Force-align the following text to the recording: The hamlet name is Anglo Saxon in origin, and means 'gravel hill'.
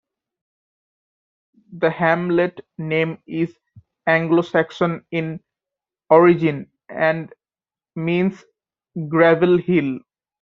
The 1.73 1.91
hamlet 1.91 2.61
name 2.79 3.19
is 3.27 3.55
Anglo 4.07 4.41
Saxon 4.41 5.05
in 5.11 5.43
origin, 6.09 6.71
and 6.89 7.31
means 7.95 8.43
'gravel 9.09 9.59
hill'. 9.59 9.99